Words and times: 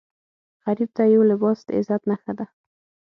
غریب 0.65 0.89
ته 0.97 1.03
یو 1.13 1.21
لباس 1.31 1.59
د 1.67 1.69
عزت 1.77 2.01
نښه 2.09 2.33
ده 2.39 2.45